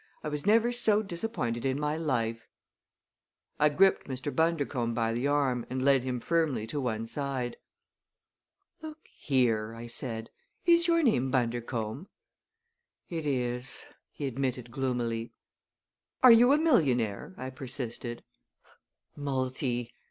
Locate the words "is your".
10.65-11.03